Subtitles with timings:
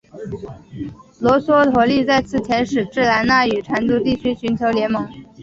[1.19, 5.07] 罗娑陀利再次遣使至兰纳与掸族地区寻求联盟。